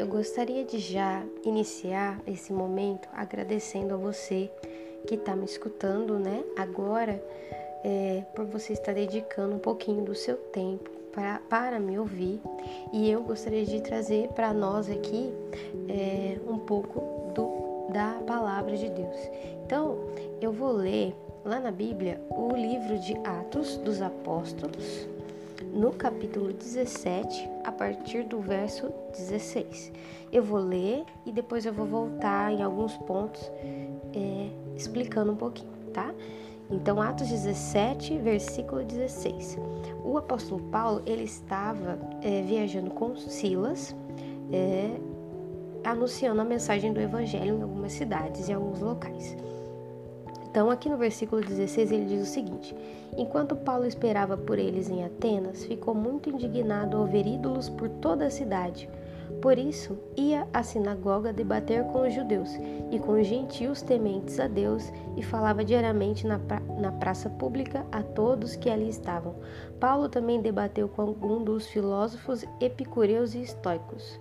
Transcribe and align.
eu 0.00 0.06
gostaria 0.06 0.64
de 0.64 0.78
já 0.78 1.22
iniciar 1.44 2.18
esse 2.26 2.54
momento 2.54 3.06
agradecendo 3.12 3.92
a 3.92 3.98
você 3.98 4.50
que 5.06 5.14
está 5.14 5.36
me 5.36 5.44
escutando, 5.44 6.18
né? 6.18 6.42
Agora, 6.56 7.22
é, 7.84 8.24
por 8.34 8.46
você 8.46 8.72
estar 8.72 8.94
dedicando 8.94 9.56
um 9.56 9.58
pouquinho 9.58 10.02
do 10.02 10.14
seu 10.14 10.38
tempo 10.38 10.88
para, 11.12 11.38
para 11.50 11.78
me 11.78 11.98
ouvir. 11.98 12.40
E 12.94 13.10
eu 13.10 13.22
gostaria 13.22 13.66
de 13.66 13.82
trazer 13.82 14.28
para 14.28 14.54
nós 14.54 14.88
aqui 14.88 15.34
é, 15.86 16.38
um 16.48 16.58
pouco 16.58 17.30
do, 17.34 17.92
da 17.92 18.22
palavra 18.26 18.78
de 18.78 18.88
Deus. 18.88 19.18
Então, 19.66 19.98
eu 20.40 20.50
vou 20.50 20.72
ler 20.72 21.14
lá 21.44 21.60
na 21.60 21.70
Bíblia 21.70 22.18
o 22.30 22.56
livro 22.56 22.98
de 23.00 23.12
Atos 23.22 23.76
dos 23.76 24.00
Apóstolos, 24.00 25.06
no 25.74 25.92
capítulo 25.92 26.54
17, 26.54 27.50
a 27.59 27.59
partir 27.80 28.24
do 28.24 28.40
verso 28.40 28.92
16. 29.16 29.90
Eu 30.30 30.42
vou 30.42 30.58
ler 30.58 31.02
e 31.24 31.32
depois 31.32 31.64
eu 31.64 31.72
vou 31.72 31.86
voltar 31.86 32.52
em 32.52 32.62
alguns 32.62 32.94
pontos 32.98 33.50
é, 34.14 34.50
explicando 34.76 35.32
um 35.32 35.36
pouquinho, 35.36 35.72
tá? 35.90 36.14
Então, 36.70 37.00
Atos 37.00 37.28
17, 37.28 38.18
versículo 38.18 38.84
16. 38.84 39.58
O 40.04 40.18
apóstolo 40.18 40.60
Paulo 40.64 41.02
ele 41.06 41.22
estava 41.22 41.98
é, 42.20 42.42
viajando 42.42 42.90
com 42.90 43.16
Silas, 43.16 43.96
é, 44.52 44.90
anunciando 45.82 46.38
a 46.42 46.44
mensagem 46.44 46.92
do 46.92 47.00
evangelho 47.00 47.56
em 47.56 47.62
algumas 47.62 47.92
cidades 47.92 48.46
e 48.50 48.52
alguns 48.52 48.80
locais. 48.80 49.34
Então, 50.50 50.68
aqui 50.68 50.88
no 50.88 50.96
versículo 50.96 51.40
16, 51.40 51.92
ele 51.92 52.06
diz 52.06 52.22
o 52.22 52.32
seguinte: 52.32 52.74
Enquanto 53.16 53.54
Paulo 53.54 53.86
esperava 53.86 54.36
por 54.36 54.58
eles 54.58 54.90
em 54.90 55.04
Atenas, 55.04 55.64
ficou 55.64 55.94
muito 55.94 56.28
indignado 56.28 56.96
ao 56.96 57.06
ver 57.06 57.24
ídolos 57.24 57.68
por 57.68 57.88
toda 57.88 58.26
a 58.26 58.30
cidade. 58.30 58.90
Por 59.40 59.56
isso, 59.56 59.96
ia 60.16 60.48
à 60.52 60.60
sinagoga 60.64 61.32
debater 61.32 61.84
com 61.84 62.04
os 62.04 62.12
judeus 62.12 62.50
e 62.90 62.98
com 62.98 63.12
os 63.12 63.28
gentios 63.28 63.80
tementes 63.80 64.40
a 64.40 64.48
Deus 64.48 64.92
e 65.16 65.22
falava 65.22 65.64
diariamente 65.64 66.26
na, 66.26 66.40
pra 66.40 66.58
na 66.80 66.90
praça 66.90 67.30
pública 67.30 67.86
a 67.92 68.02
todos 68.02 68.56
que 68.56 68.68
ali 68.68 68.88
estavam. 68.88 69.36
Paulo 69.78 70.08
também 70.08 70.42
debateu 70.42 70.88
com 70.88 71.02
algum 71.02 71.44
dos 71.44 71.68
filósofos 71.68 72.44
epicureus 72.60 73.34
e 73.34 73.42
estoicos. 73.42 74.18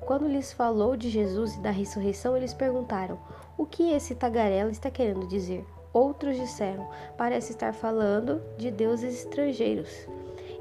Quando 0.00 0.28
lhes 0.28 0.52
falou 0.52 0.96
de 0.96 1.08
Jesus 1.08 1.54
e 1.54 1.60
da 1.60 1.70
ressurreição, 1.70 2.36
eles 2.36 2.52
perguntaram: 2.52 3.18
O 3.56 3.66
que 3.66 3.92
esse 3.92 4.14
tagarela 4.14 4.70
está 4.70 4.90
querendo 4.90 5.26
dizer? 5.26 5.64
Outros 5.92 6.36
disseram: 6.36 6.88
Parece 7.16 7.52
estar 7.52 7.74
falando 7.74 8.40
de 8.56 8.70
deuses 8.70 9.24
estrangeiros. 9.24 10.08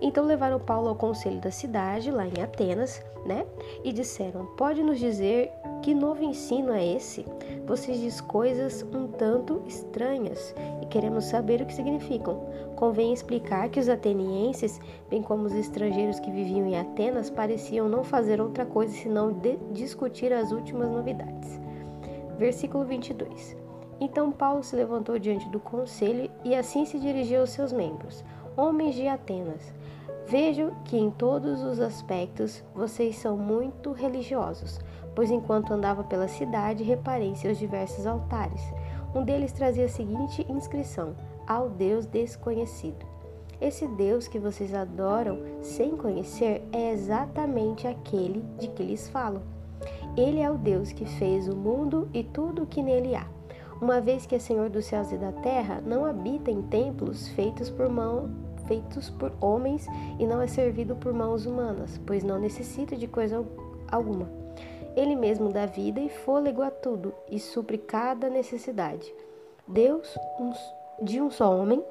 Então 0.01 0.25
levaram 0.25 0.59
Paulo 0.59 0.89
ao 0.89 0.95
conselho 0.95 1.39
da 1.39 1.51
cidade, 1.51 2.09
lá 2.09 2.25
em 2.25 2.41
Atenas, 2.41 3.01
né? 3.25 3.45
E 3.83 3.91
disseram: 3.91 4.45
Pode 4.57 4.81
nos 4.81 4.97
dizer 4.97 5.51
que 5.81 5.93
novo 5.93 6.23
ensino 6.23 6.71
é 6.73 6.85
esse? 6.95 7.25
Você 7.65 7.93
diz 7.93 8.19
coisas 8.21 8.83
um 8.93 9.07
tanto 9.07 9.61
estranhas 9.67 10.55
e 10.81 10.85
queremos 10.85 11.25
saber 11.25 11.61
o 11.61 11.65
que 11.65 11.73
significam. 11.73 12.47
Convém 12.75 13.13
explicar 13.13 13.69
que 13.69 13.79
os 13.79 13.89
atenienses, 13.89 14.79
bem 15.09 15.21
como 15.21 15.43
os 15.43 15.53
estrangeiros 15.53 16.19
que 16.19 16.31
viviam 16.31 16.65
em 16.65 16.79
Atenas, 16.79 17.29
pareciam 17.29 17.87
não 17.87 18.03
fazer 18.03 18.41
outra 18.41 18.65
coisa 18.65 18.93
senão 18.93 19.37
discutir 19.71 20.33
as 20.33 20.51
últimas 20.51 20.89
novidades. 20.89 21.59
Versículo 22.39 22.85
22. 22.85 23.57
Então 23.99 24.31
Paulo 24.31 24.63
se 24.63 24.73
levantou 24.73 25.19
diante 25.19 25.49
do 25.49 25.59
conselho 25.59 26.31
e 26.45 26.55
assim 26.55 26.85
se 26.85 26.97
dirigiu 26.97 27.41
aos 27.41 27.49
seus 27.49 27.73
membros: 27.73 28.23
Homens 28.55 28.95
de 28.95 29.09
Atenas, 29.09 29.73
vejo 30.25 30.71
que 30.85 30.97
em 30.97 31.11
todos 31.11 31.61
os 31.61 31.81
aspectos 31.81 32.63
vocês 32.73 33.17
são 33.17 33.35
muito 33.35 33.91
religiosos, 33.91 34.79
pois 35.13 35.29
enquanto 35.29 35.73
andava 35.73 36.01
pela 36.01 36.29
cidade 36.29 36.81
reparei 36.81 37.35
seus 37.35 37.57
diversos 37.57 38.07
altares. 38.07 38.61
Um 39.13 39.25
deles 39.25 39.51
trazia 39.51 39.83
a 39.83 39.89
seguinte 39.89 40.45
inscrição: 40.47 41.17
Ao 41.45 41.69
Deus 41.69 42.05
desconhecido. 42.05 43.05
Esse 43.59 43.85
Deus 43.85 44.29
que 44.29 44.39
vocês 44.39 44.73
adoram 44.73 45.39
sem 45.61 45.97
conhecer 45.97 46.65
é 46.71 46.93
exatamente 46.93 47.85
aquele 47.85 48.41
de 48.57 48.69
que 48.69 48.81
lhes 48.81 49.09
falo. 49.09 49.41
Ele 50.19 50.41
é 50.41 50.51
o 50.51 50.57
Deus 50.57 50.91
que 50.91 51.05
fez 51.05 51.47
o 51.47 51.55
mundo 51.55 52.09
e 52.13 52.23
tudo 52.23 52.63
o 52.63 52.67
que 52.67 52.81
nele 52.83 53.15
há 53.15 53.25
uma 53.81 54.01
vez 54.01 54.25
que 54.25 54.35
é 54.35 54.39
Senhor 54.39 54.69
dos 54.69 54.85
céus 54.85 55.09
e 55.11 55.17
da 55.17 55.31
terra, 55.31 55.81
não 55.85 56.03
habita 56.05 56.51
em 56.51 56.61
templos 56.63 57.29
feitos 57.29 57.69
por 57.69 57.87
mão 57.89 58.29
feitos 58.67 59.09
por 59.09 59.31
homens 59.41 59.87
e 60.19 60.27
não 60.27 60.41
é 60.41 60.45
servido 60.45 60.95
por 60.95 61.11
mãos 61.11 61.45
humanas, 61.45 61.99
pois 62.05 62.23
não 62.23 62.37
necessita 62.37 62.95
de 62.95 63.07
coisa 63.07 63.43
alguma. 63.89 64.29
Ele 64.95 65.15
mesmo 65.15 65.49
dá 65.49 65.65
vida 65.65 65.99
e 65.99 66.09
fôlego 66.09 66.61
a 66.61 66.69
tudo 66.69 67.11
e 67.31 67.39
supre 67.39 67.79
cada 67.79 68.29
necessidade. 68.29 69.11
Deus, 69.67 70.15
de 71.01 71.19
um 71.19 71.31
só 71.31 71.55
homem, 71.55 71.83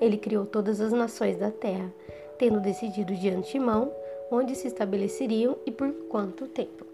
ele 0.00 0.16
criou 0.16 0.46
todas 0.46 0.80
as 0.80 0.90
nações 0.90 1.36
da 1.36 1.50
terra, 1.50 1.92
tendo 2.38 2.58
decidido 2.58 3.14
de 3.14 3.28
antemão 3.28 3.92
onde 4.32 4.56
se 4.56 4.66
estabeleceriam 4.66 5.58
e 5.64 5.70
por 5.70 5.92
quanto 6.08 6.48
tempo. 6.48 6.89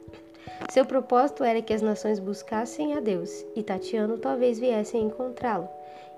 Seu 0.70 0.84
propósito 0.84 1.42
era 1.44 1.62
que 1.62 1.72
as 1.72 1.82
nações 1.82 2.18
buscassem 2.18 2.94
a 2.94 3.00
Deus, 3.00 3.44
e 3.54 3.62
Tatiano 3.62 4.18
talvez 4.18 4.58
viessem 4.58 5.04
encontrá-lo, 5.04 5.68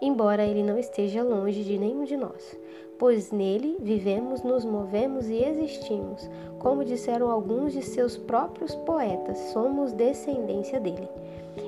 embora 0.00 0.44
ele 0.44 0.62
não 0.62 0.78
esteja 0.78 1.22
longe 1.22 1.62
de 1.62 1.78
nenhum 1.78 2.04
de 2.04 2.16
nós, 2.16 2.56
pois 2.98 3.30
nele 3.30 3.76
vivemos, 3.80 4.42
nos 4.42 4.64
movemos 4.64 5.28
e 5.28 5.44
existimos. 5.44 6.28
Como 6.58 6.84
disseram 6.84 7.30
alguns 7.30 7.72
de 7.72 7.82
seus 7.82 8.16
próprios 8.16 8.74
poetas, 8.74 9.38
somos 9.52 9.92
descendência 9.92 10.80
dele. 10.80 11.08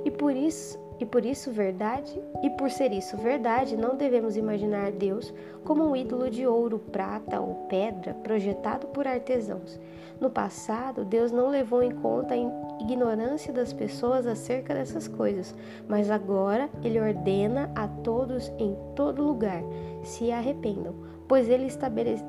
E 0.05 0.11
por 0.11 0.35
isso 0.35 0.79
e 1.01 1.07
por 1.07 1.25
isso 1.25 1.51
verdade, 1.51 2.21
e 2.43 2.51
por 2.51 2.71
ser 2.71 2.93
isso 2.93 3.17
verdade, 3.17 3.75
não 3.75 3.97
devemos 3.97 4.37
imaginar 4.37 4.93
Deus 4.93 5.33
como 5.65 5.83
um 5.83 5.97
ídolo 5.97 6.29
de 6.29 6.47
ouro, 6.47 6.79
prata 6.79 7.41
ou 7.41 7.67
pedra 7.71 8.13
projetado 8.13 8.87
por 8.89 9.07
artesãos. 9.07 9.81
No 10.21 10.29
passado, 10.29 11.03
Deus 11.03 11.33
não 11.33 11.49
levou 11.49 11.83
em 11.83 11.91
conta 11.91 12.35
a 12.35 12.83
ignorância 12.83 13.51
das 13.51 13.73
pessoas 13.73 14.27
acerca 14.27 14.75
dessas 14.75 15.09
coisas, 15.09 15.55
mas 15.89 16.11
agora 16.11 16.69
ele 16.85 17.01
ordena 17.01 17.71
a 17.75 17.89
todos 17.89 18.53
em 18.59 18.77
todo 18.95 19.25
lugar 19.25 19.63
se 20.03 20.31
arrependam, 20.31 20.95
pois 21.27 21.49
ele 21.49 21.67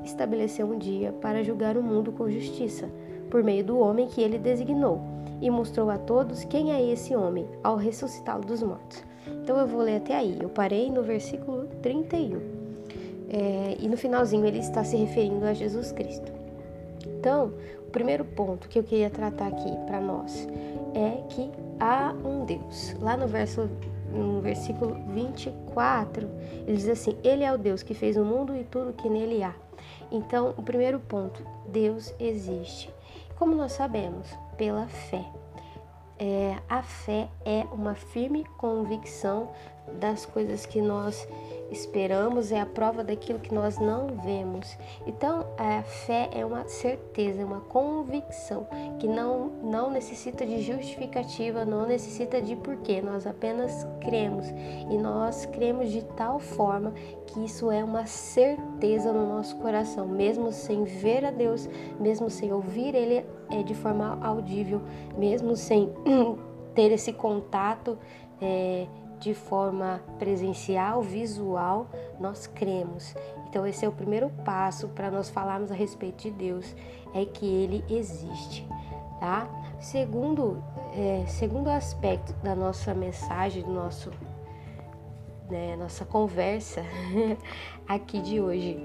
estabeleceu 0.04 0.66
um 0.66 0.78
dia 0.78 1.12
para 1.12 1.44
julgar 1.44 1.76
o 1.76 1.82
mundo 1.82 2.10
com 2.10 2.30
justiça, 2.30 2.88
por 3.30 3.44
meio 3.44 3.64
do 3.64 3.78
homem 3.78 4.08
que 4.08 4.22
ele 4.22 4.38
designou 4.38 5.11
e 5.42 5.50
mostrou 5.50 5.90
a 5.90 5.98
todos 5.98 6.44
quem 6.44 6.72
é 6.72 6.80
esse 6.80 7.14
homem 7.14 7.46
ao 7.62 7.76
ressuscitá-lo 7.76 8.44
dos 8.44 8.62
mortos. 8.62 9.04
Então 9.42 9.58
eu 9.58 9.66
vou 9.66 9.82
ler 9.82 9.96
até 9.96 10.16
aí. 10.16 10.38
Eu 10.40 10.48
parei 10.48 10.88
no 10.88 11.02
versículo 11.02 11.66
31. 11.82 12.40
É, 13.28 13.76
e 13.80 13.88
no 13.88 13.96
finalzinho 13.96 14.46
ele 14.46 14.60
está 14.60 14.84
se 14.84 14.96
referindo 14.96 15.44
a 15.44 15.52
Jesus 15.52 15.90
Cristo. 15.90 16.32
Então, 17.06 17.52
o 17.80 17.90
primeiro 17.90 18.24
ponto 18.24 18.68
que 18.68 18.78
eu 18.78 18.84
queria 18.84 19.10
tratar 19.10 19.48
aqui 19.48 19.76
para 19.86 20.00
nós 20.00 20.48
é 20.94 21.22
que 21.28 21.50
há 21.80 22.14
um 22.24 22.44
Deus. 22.44 22.94
Lá 23.00 23.16
no 23.16 23.26
verso 23.26 23.68
no 24.12 24.40
versículo 24.40 24.94
24, 25.14 26.28
ele 26.66 26.76
diz 26.76 26.88
assim: 26.88 27.16
Ele 27.24 27.42
é 27.42 27.52
o 27.52 27.58
Deus 27.58 27.82
que 27.82 27.94
fez 27.94 28.16
o 28.16 28.24
mundo 28.24 28.54
e 28.54 28.64
tudo 28.64 28.92
que 28.92 29.08
nele 29.08 29.42
há. 29.42 29.54
Então, 30.10 30.54
o 30.56 30.62
primeiro 30.62 31.00
ponto, 31.00 31.42
Deus 31.66 32.14
existe. 32.20 32.92
Como 33.38 33.54
nós 33.56 33.72
sabemos? 33.72 34.28
Pela 34.62 34.86
fé. 34.86 35.24
É, 36.20 36.56
a 36.68 36.84
fé 36.84 37.28
é 37.44 37.66
uma 37.72 37.96
firme 37.96 38.44
convicção 38.58 39.50
das 39.98 40.24
coisas 40.24 40.64
que 40.64 40.80
nós 40.80 41.26
esperamos, 41.72 42.52
é 42.52 42.60
a 42.60 42.66
prova 42.66 43.02
daquilo 43.02 43.38
que 43.38 43.54
nós 43.54 43.78
não 43.78 44.08
vemos. 44.22 44.76
Então, 45.06 45.46
a 45.58 45.82
fé 45.82 46.28
é 46.32 46.44
uma 46.44 46.68
certeza, 46.68 47.42
é 47.42 47.44
uma 47.44 47.60
convicção 47.60 48.66
que 48.98 49.08
não, 49.08 49.46
não 49.62 49.90
necessita 49.90 50.44
de 50.46 50.60
justificativa, 50.60 51.64
não 51.64 51.86
necessita 51.86 52.40
de 52.40 52.54
porquê, 52.56 53.00
nós 53.00 53.26
apenas 53.26 53.86
cremos. 54.00 54.46
E 54.90 54.98
nós 54.98 55.46
cremos 55.46 55.90
de 55.90 56.04
tal 56.04 56.38
forma 56.38 56.92
que 57.26 57.44
isso 57.44 57.70
é 57.70 57.82
uma 57.82 58.06
certeza 58.06 59.12
no 59.12 59.26
nosso 59.26 59.56
coração, 59.56 60.06
mesmo 60.06 60.52
sem 60.52 60.84
ver 60.84 61.24
a 61.24 61.30
Deus, 61.30 61.68
mesmo 61.98 62.28
sem 62.28 62.52
ouvir 62.52 62.94
Ele 62.94 63.24
é, 63.50 63.62
de 63.62 63.74
forma 63.74 64.18
audível, 64.22 64.80
mesmo 65.16 65.56
sem 65.56 65.90
ter 66.74 66.92
esse 66.92 67.12
contato. 67.12 67.98
É, 68.40 68.86
de 69.22 69.34
forma 69.34 70.00
presencial, 70.18 71.00
visual, 71.00 71.86
nós 72.18 72.48
cremos. 72.48 73.14
Então, 73.48 73.64
esse 73.64 73.84
é 73.84 73.88
o 73.88 73.92
primeiro 73.92 74.28
passo 74.44 74.88
para 74.88 75.10
nós 75.12 75.30
falarmos 75.30 75.70
a 75.70 75.74
respeito 75.74 76.22
de 76.22 76.30
Deus, 76.32 76.74
é 77.14 77.24
que 77.24 77.46
Ele 77.46 77.84
existe, 77.88 78.66
tá? 79.20 79.48
Segundo, 79.78 80.62
é, 80.92 81.24
segundo 81.28 81.68
aspecto 81.68 82.32
da 82.42 82.56
nossa 82.56 82.92
mensagem, 82.94 83.62
do 83.62 83.72
nosso, 83.72 84.10
né, 85.48 85.76
nossa 85.76 86.04
conversa 86.04 86.82
aqui 87.86 88.20
de 88.20 88.40
hoje, 88.40 88.76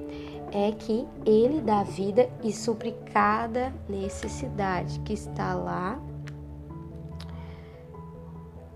é 0.52 0.72
que 0.72 1.08
Ele 1.26 1.62
dá 1.62 1.82
vida 1.82 2.30
e 2.44 2.54
supre 2.54 2.96
cada 3.12 3.74
necessidade 3.90 5.00
que 5.00 5.14
está 5.14 5.56
lá 5.56 6.00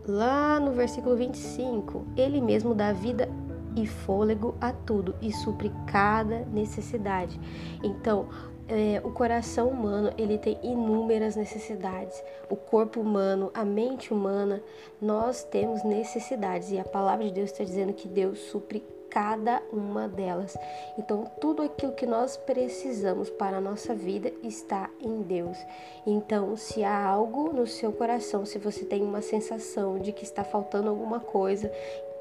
lá 0.07 0.59
no 0.59 0.71
versículo 0.71 1.15
25, 1.15 2.06
ele 2.15 2.42
mesmo 2.42 2.74
dá 2.74 2.92
vida 2.92 3.30
e 3.75 3.86
fôlego 3.88 4.56
a 4.59 4.74
tudo 4.74 5.15
e 5.21 5.31
supre 5.31 5.71
cada 5.88 6.45
necessidade. 6.45 7.39
Então, 7.83 8.27
é, 8.68 9.01
o 9.03 9.12
coração 9.12 9.68
humano 9.69 10.13
ele 10.18 10.38
tem 10.38 10.57
inúmeras 10.63 11.36
necessidades. 11.36 12.21
O 12.50 12.56
corpo 12.56 13.01
humano, 13.01 13.51
a 13.53 13.65
mente 13.65 14.13
humana, 14.13 14.62
nós 15.01 15.44
temos 15.44 15.83
necessidades 15.83 16.71
e 16.71 16.80
a 16.80 16.86
palavra 16.86 17.25
de 17.25 17.33
Deus 17.33 17.51
está 17.51 17.63
dizendo 17.63 17.94
que 17.94 18.07
Deus 18.07 18.39
supre 18.39 18.83
cada 19.12 19.62
uma 19.74 20.08
delas. 20.08 20.58
Então, 20.98 21.30
tudo 21.40 21.62
aquilo 21.62 21.92
que 21.92 22.06
nós 22.06 22.38
precisamos 22.38 23.30
para 23.30 23.58
a 23.58 23.62
nossa 23.62 23.94
vida 23.94 24.31
está 24.42 24.90
em 25.02 25.22
Deus. 25.22 25.58
Então, 26.08 26.56
se 26.56 26.84
há 26.84 27.06
algo 27.06 27.52
no 27.52 27.68
seu 27.68 27.92
coração, 27.92 28.46
se 28.46 28.58
você 28.58 28.86
tem 28.86 29.04
uma 29.04 29.22
sensação 29.22 30.00
de 30.00 30.13
que 30.13 30.24
está 30.24 30.46
faltando 30.46 30.90
alguma 30.90 31.19
coisa, 31.19 31.69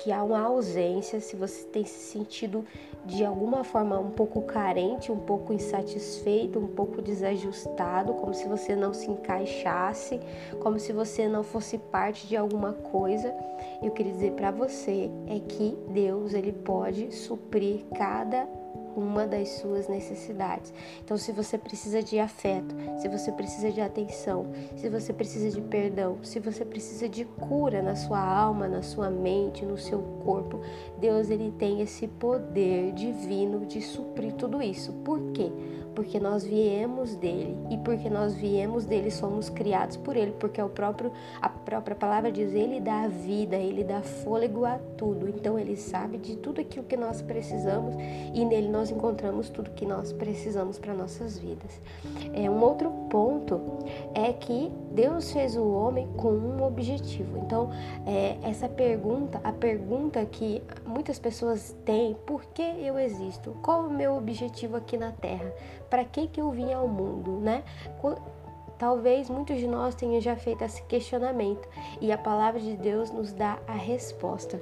que 0.03 0.11
há 0.11 0.25
uma 0.25 0.41
ausência, 0.41 1.21
se 1.21 1.37
você 1.37 1.63
tem 1.65 1.85
se 1.85 1.99
sentido 2.11 2.65
de 3.05 3.25
alguma 3.25 3.63
forma 3.65 3.99
um 3.99 4.11
pouco 4.11 4.43
carente, 4.43 5.13
um 5.13 5.19
pouco 5.19 5.53
insatisfeito, 5.53 6.59
um 6.59 6.69
pouco 6.69 7.03
desajustado, 7.03 8.15
como 8.15 8.33
se 8.33 8.49
você 8.49 8.75
não 8.75 8.95
se 8.95 9.11
encaixasse, 9.11 10.19
como 10.61 10.79
se 10.79 10.93
você 10.93 11.29
não 11.29 11.43
fosse 11.43 11.77
parte 11.77 12.27
de 12.27 12.37
alguma 12.37 12.73
coisa, 12.73 13.35
eu 13.83 13.91
queria 13.91 14.13
dizer 14.13 14.33
para 14.33 14.51
você 14.51 15.11
é 15.27 15.39
que 15.39 15.77
Deus 15.89 16.33
ele 16.33 16.53
pode 16.53 17.15
suprir 17.15 17.85
cada 17.95 18.49
uma 18.97 19.27
das 19.27 19.49
suas 19.51 19.89
necessidades. 19.89 20.73
Então, 21.03 21.17
se 21.17 21.33
você 21.33 21.57
precisa 21.57 22.03
de 22.03 22.19
afeto, 22.19 22.75
se 22.99 23.09
você 23.09 23.33
precisa 23.33 23.71
de 23.71 23.81
atenção, 23.81 24.47
se 24.77 24.89
você 24.89 25.13
precisa 25.13 25.51
de 25.51 25.61
perdão, 25.61 26.19
se 26.23 26.39
você 26.39 26.65
precisa 26.65 27.09
de 27.09 27.25
cura 27.25 27.83
na 27.83 27.97
sua 27.97 28.21
alma, 28.21 28.69
na 28.69 28.83
sua 28.83 29.11
mente, 29.11 29.65
no 29.65 29.79
seu 29.79 30.01
corpo, 30.25 30.61
Deus 30.99 31.31
ele 31.31 31.53
tem 31.53 31.81
esse 31.81 32.07
poder 32.07 32.93
divino 32.93 33.67
de 33.67 33.81
suprir 33.81 34.33
tudo 34.35 34.63
isso. 34.63 34.93
Por 35.05 35.21
quê? 35.33 35.51
Porque 35.95 36.21
nós 36.21 36.45
viemos 36.45 37.15
dele 37.17 37.57
e 37.71 37.79
porque 37.79 38.09
nós 38.09 38.35
viemos 38.35 38.85
dele 38.85 39.11
somos 39.11 39.49
criados 39.49 39.97
por 39.97 40.17
ele, 40.17 40.33
porque 40.33 40.61
é 40.61 40.65
o 40.65 40.69
próprio 40.69 41.13
a 41.41 41.49
própria 41.49 41.97
palavra 41.97 42.31
diz 42.31 42.53
ele 42.55 42.81
dá 42.81 43.07
vida, 43.09 43.57
ele 43.57 43.85
dá 43.85 44.03
fôlego 44.03 44.65
a 44.65 44.79
tudo. 44.97 45.29
Então 45.29 45.59
ele 45.59 45.77
sabe 45.77 46.19
de 46.19 46.37
tudo 46.37 46.61
aquilo 46.61 46.85
que 46.85 46.97
nós 46.97 47.23
precisamos 47.23 47.95
e 48.35 48.45
nele 48.45 48.69
nós 48.69 48.91
encontramos 48.91 49.49
tudo 49.49 49.71
que 49.71 49.87
nós 49.87 50.13
precisamos 50.13 50.79
para 50.79 50.95
nossas 50.95 51.39
vidas. 51.39 51.81
É 52.33 52.49
um 52.51 52.63
outro 52.63 52.91
ponto 53.11 53.61
é 54.15 54.33
que 54.33 54.73
Deus 54.93 55.33
fez 55.33 55.57
o 55.57 55.69
homem 55.71 56.09
com 56.17 56.33
um 56.33 56.63
objetivo. 56.63 57.39
Então 57.39 57.71
é, 58.07 58.37
essa 58.43 58.69
pergunta, 58.69 59.41
a 59.43 59.53
pergunta 59.53 60.25
que 60.25 60.63
muitas 60.87 61.19
pessoas 61.19 61.77
têm, 61.85 62.17
por 62.27 62.45
que 62.47 62.63
eu 62.63 62.99
existo? 62.99 63.57
Qual 63.63 63.87
o 63.87 63.91
meu 63.91 64.17
objetivo 64.17 64.77
aqui 64.77 64.97
na 64.97 65.13
Terra? 65.13 65.53
Para 65.91 66.05
que 66.05 66.29
que 66.29 66.41
eu 66.41 66.51
vim 66.51 66.73
ao 66.73 66.89
mundo, 66.89 67.33
né? 67.41 67.63
Talvez 68.79 69.29
muitos 69.29 69.59
de 69.59 69.67
nós 69.67 69.95
tenham 69.95 70.21
já 70.23 70.37
feito 70.37 70.65
esse 70.65 70.83
questionamento 70.85 71.69
e 72.01 72.11
a 72.11 72.17
palavra 72.17 72.59
de 72.59 72.77
Deus 72.77 73.11
nos 73.11 73.33
dá 73.33 73.59
a 73.67 73.75
resposta. 73.75 74.59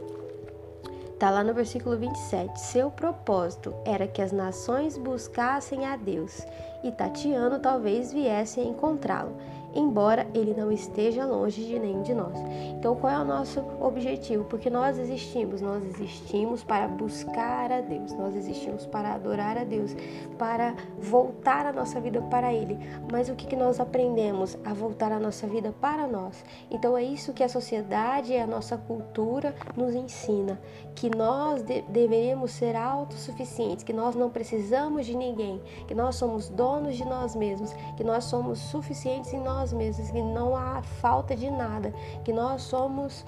Está 1.18 1.30
lá 1.30 1.44
no 1.44 1.52
versículo 1.52 1.96
27. 1.96 2.60
Seu 2.60 2.90
propósito 2.90 3.74
era 3.84 4.06
que 4.06 4.22
as 4.22 4.32
nações 4.32 4.96
buscassem 4.96 5.84
a 5.84 5.96
Deus 5.96 6.44
e 6.82 6.90
tateando 6.90 7.58
talvez 7.58 8.12
viessem 8.12 8.64
a 8.64 8.68
encontrá-lo 8.68 9.36
embora 9.74 10.26
ele 10.34 10.54
não 10.54 10.70
esteja 10.70 11.24
longe 11.24 11.64
de 11.64 11.78
nenhum 11.78 12.02
de 12.02 12.14
nós. 12.14 12.38
Então, 12.78 12.94
qual 12.96 13.12
é 13.12 13.18
o 13.18 13.24
nosso 13.24 13.62
objetivo? 13.80 14.44
Porque 14.44 14.70
nós 14.70 14.98
existimos, 14.98 15.60
nós 15.60 15.84
existimos 15.84 16.62
para 16.62 16.88
buscar 16.88 17.70
a 17.72 17.80
Deus, 17.80 18.12
nós 18.14 18.34
existimos 18.34 18.86
para 18.86 19.14
adorar 19.14 19.58
a 19.58 19.64
Deus, 19.64 19.94
para 20.38 20.74
voltar 20.98 21.66
a 21.66 21.72
nossa 21.72 22.00
vida 22.00 22.20
para 22.22 22.52
Ele. 22.52 22.78
Mas 23.10 23.28
o 23.28 23.34
que, 23.34 23.46
que 23.46 23.56
nós 23.56 23.80
aprendemos? 23.80 24.56
A 24.64 24.72
voltar 24.72 25.12
a 25.12 25.18
nossa 25.18 25.46
vida 25.46 25.74
para 25.80 26.06
nós. 26.06 26.44
Então, 26.70 26.96
é 26.96 27.02
isso 27.02 27.32
que 27.32 27.42
a 27.42 27.48
sociedade 27.48 28.32
e 28.32 28.38
a 28.38 28.46
nossa 28.46 28.76
cultura 28.76 29.54
nos 29.76 29.94
ensina: 29.94 30.60
que 30.94 31.14
nós 31.14 31.62
de 31.62 31.82
deveríamos 31.82 32.52
ser 32.52 32.76
autossuficientes, 32.76 33.84
que 33.84 33.92
nós 33.92 34.14
não 34.14 34.30
precisamos 34.30 35.04
de 35.06 35.16
ninguém, 35.16 35.60
que 35.86 35.94
nós 35.94 36.16
somos 36.16 36.48
donos 36.48 36.96
de 36.96 37.04
nós 37.04 37.34
mesmos, 37.34 37.72
que 37.96 38.04
nós 38.04 38.24
somos 38.24 38.58
suficientes 38.58 39.32
em 39.32 39.40
nós 39.40 39.57
nós 39.58 39.72
mesmos, 39.72 40.10
que 40.10 40.22
não 40.22 40.54
há 40.54 40.82
falta 40.82 41.34
de 41.34 41.50
nada, 41.50 41.92
que 42.24 42.32
nós 42.32 42.62
somos 42.62 43.24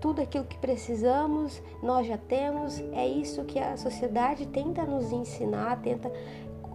tudo 0.00 0.22
aquilo 0.22 0.44
que 0.44 0.56
precisamos, 0.58 1.62
nós 1.82 2.06
já 2.06 2.16
temos. 2.16 2.78
É 2.92 3.06
isso 3.06 3.44
que 3.44 3.58
a 3.58 3.76
sociedade 3.76 4.46
tenta 4.46 4.84
nos 4.84 5.12
ensinar, 5.12 5.80
tenta 5.82 6.10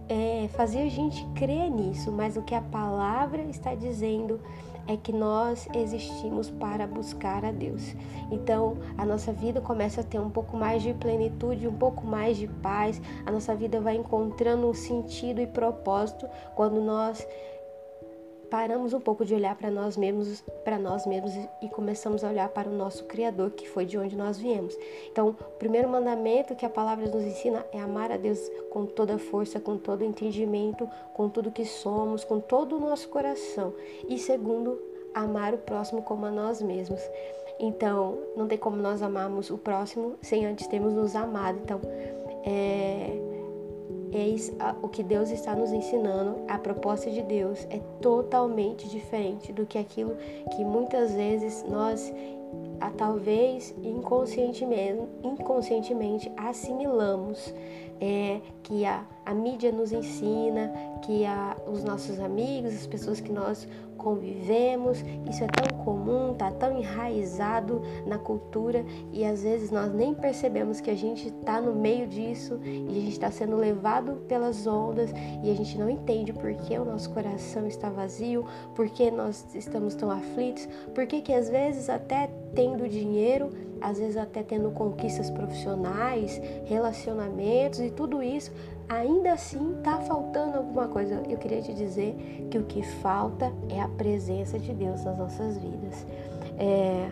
é, 0.08 0.48
fazer 0.52 0.82
a 0.82 0.88
gente 0.88 1.26
crer 1.34 1.70
nisso, 1.70 2.12
mas 2.12 2.36
o 2.36 2.42
que 2.42 2.54
a 2.54 2.60
palavra 2.60 3.42
está 3.42 3.74
dizendo 3.74 4.40
é 4.86 4.96
que 4.96 5.12
nós 5.12 5.66
existimos 5.74 6.50
para 6.50 6.86
buscar 6.86 7.44
a 7.44 7.50
Deus. 7.50 7.96
Então, 8.30 8.76
a 8.98 9.06
nossa 9.06 9.32
vida 9.32 9.60
começa 9.60 10.02
a 10.02 10.04
ter 10.04 10.20
um 10.20 10.28
pouco 10.28 10.56
mais 10.56 10.82
de 10.82 10.92
plenitude, 10.92 11.66
um 11.66 11.74
pouco 11.74 12.06
mais 12.06 12.36
de 12.36 12.46
paz. 12.46 13.00
A 13.24 13.32
nossa 13.32 13.54
vida 13.54 13.80
vai 13.80 13.96
encontrando 13.96 14.68
um 14.68 14.74
sentido 14.74 15.40
e 15.40 15.46
propósito 15.46 16.28
quando 16.54 16.82
nós 16.82 17.26
paramos 18.54 18.92
um 18.92 19.00
pouco 19.00 19.24
de 19.24 19.34
olhar 19.34 19.56
para 19.56 19.68
nós 19.68 19.96
mesmos, 19.96 20.40
para 20.64 20.78
nós 20.78 21.04
mesmos 21.06 21.32
e 21.60 21.68
começamos 21.68 22.22
a 22.22 22.28
olhar 22.28 22.48
para 22.50 22.70
o 22.70 22.72
nosso 22.72 23.02
criador, 23.02 23.50
que 23.50 23.68
foi 23.68 23.84
de 23.84 23.98
onde 23.98 24.16
nós 24.16 24.38
viemos. 24.38 24.78
Então, 25.10 25.30
o 25.30 25.34
primeiro 25.34 25.88
mandamento 25.88 26.54
que 26.54 26.64
a 26.64 26.70
palavra 26.70 27.04
nos 27.04 27.24
ensina 27.24 27.66
é 27.72 27.80
amar 27.80 28.12
a 28.12 28.16
Deus 28.16 28.38
com 28.70 28.86
toda 28.86 29.16
a 29.16 29.18
força, 29.18 29.58
com 29.58 29.76
todo 29.76 30.02
o 30.02 30.04
entendimento, 30.04 30.88
com 31.14 31.28
tudo 31.28 31.50
que 31.50 31.64
somos, 31.64 32.22
com 32.22 32.38
todo 32.38 32.76
o 32.76 32.78
nosso 32.78 33.08
coração. 33.08 33.74
E 34.08 34.20
segundo, 34.20 34.80
amar 35.12 35.52
o 35.52 35.58
próximo 35.58 36.02
como 36.02 36.24
a 36.26 36.30
nós 36.30 36.62
mesmos. 36.62 37.00
Então, 37.58 38.18
não 38.36 38.46
tem 38.46 38.56
como 38.56 38.76
nós 38.76 39.02
amarmos 39.02 39.50
o 39.50 39.58
próximo 39.58 40.14
sem 40.22 40.46
antes 40.46 40.68
termos 40.68 40.92
nos 40.92 41.16
amado. 41.16 41.58
Então, 41.60 41.80
é 42.44 43.33
Eis 44.14 44.52
o 44.80 44.88
que 44.88 45.02
Deus 45.02 45.30
está 45.30 45.56
nos 45.56 45.72
ensinando, 45.72 46.36
a 46.46 46.56
proposta 46.56 47.10
de 47.10 47.20
Deus 47.20 47.66
é 47.68 47.80
totalmente 48.00 48.88
diferente 48.88 49.52
do 49.52 49.66
que 49.66 49.76
aquilo 49.76 50.16
que 50.54 50.64
muitas 50.64 51.12
vezes 51.12 51.64
nós 51.68 52.12
talvez 52.96 53.74
inconscientemente, 53.82 55.02
inconscientemente 55.22 56.30
assimilamos. 56.36 57.52
É, 58.00 58.40
que 58.64 58.84
a, 58.84 59.06
a 59.24 59.32
mídia 59.32 59.70
nos 59.70 59.92
ensina, 59.92 60.70
que 61.06 61.24
a, 61.24 61.56
os 61.66 61.84
nossos 61.84 62.18
amigos, 62.18 62.74
as 62.74 62.86
pessoas 62.86 63.20
que 63.20 63.32
nós 63.32 63.68
convivemos, 64.04 65.02
isso 65.28 65.42
é 65.42 65.46
tão 65.46 65.78
comum, 65.82 66.32
está 66.32 66.50
tão 66.50 66.76
enraizado 66.78 67.80
na 68.06 68.18
cultura 68.18 68.84
e 69.10 69.24
às 69.24 69.42
vezes 69.42 69.70
nós 69.70 69.92
nem 69.94 70.12
percebemos 70.12 70.80
que 70.80 70.90
a 70.90 70.94
gente 70.94 71.28
está 71.28 71.58
no 71.58 71.74
meio 71.74 72.06
disso 72.06 72.60
e 72.62 72.90
a 72.90 73.00
gente 73.00 73.12
está 73.12 73.30
sendo 73.30 73.56
levado 73.56 74.16
pelas 74.28 74.66
ondas 74.66 75.10
e 75.42 75.50
a 75.50 75.54
gente 75.54 75.78
não 75.78 75.88
entende 75.88 76.34
por 76.34 76.52
que 76.52 76.78
o 76.78 76.84
nosso 76.84 77.10
coração 77.10 77.66
está 77.66 77.88
vazio, 77.88 78.44
por 78.74 78.88
que 78.90 79.10
nós 79.10 79.46
estamos 79.54 79.94
tão 79.94 80.10
aflitos, 80.10 80.68
por 80.94 81.06
que 81.06 81.22
que 81.22 81.32
às 81.32 81.48
vezes 81.48 81.88
até 81.88 82.28
tendo 82.54 82.86
dinheiro, 82.86 83.50
às 83.80 83.98
vezes 83.98 84.16
até 84.16 84.42
tendo 84.42 84.70
conquistas 84.70 85.30
profissionais, 85.30 86.40
relacionamentos 86.66 87.80
e 87.80 87.90
tudo 87.90 88.22
isso, 88.22 88.52
ainda 88.88 89.32
assim 89.32 89.76
está 89.78 89.98
faltando 90.00 90.58
alguma 90.58 90.88
coisa. 90.88 91.22
Eu 91.28 91.38
queria 91.38 91.62
te 91.62 91.72
dizer 91.72 92.14
que 92.50 92.58
o 92.58 92.64
que 92.64 92.82
falta 92.82 93.52
é 93.68 93.80
a 93.80 93.88
presença 93.88 94.58
de 94.58 94.72
Deus 94.72 95.04
nas 95.04 95.18
nossas 95.18 95.58
vidas. 95.58 96.06
É, 96.58 97.10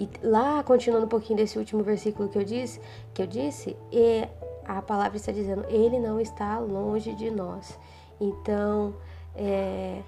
e 0.00 0.08
lá, 0.22 0.62
continuando 0.62 1.06
um 1.06 1.08
pouquinho 1.08 1.36
desse 1.36 1.58
último 1.58 1.82
versículo 1.82 2.28
que 2.28 2.38
eu 2.38 2.44
disse, 2.44 2.80
que 3.12 3.20
eu 3.20 3.26
disse, 3.26 3.76
é, 3.92 4.28
a 4.64 4.80
palavra 4.80 5.16
está 5.16 5.32
dizendo, 5.32 5.64
Ele 5.68 5.98
não 5.98 6.20
está 6.20 6.58
longe 6.58 7.14
de 7.14 7.30
nós. 7.30 7.78
Então, 8.20 8.94
é, 9.34 10.02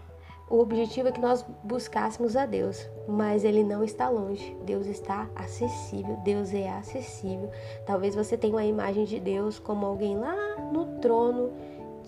o 0.50 0.58
objetivo 0.58 1.08
é 1.08 1.12
que 1.12 1.20
nós 1.20 1.46
buscássemos 1.62 2.34
a 2.34 2.44
Deus, 2.44 2.90
mas 3.06 3.44
Ele 3.44 3.62
não 3.62 3.84
está 3.84 4.08
longe. 4.08 4.56
Deus 4.64 4.84
está 4.86 5.30
acessível, 5.36 6.16
Deus 6.24 6.52
é 6.52 6.68
acessível. 6.68 7.48
Talvez 7.86 8.16
você 8.16 8.36
tenha 8.36 8.54
uma 8.54 8.64
imagem 8.64 9.04
de 9.04 9.20
Deus 9.20 9.60
como 9.60 9.86
alguém 9.86 10.18
lá 10.18 10.56
no 10.72 10.98
trono, 10.98 11.52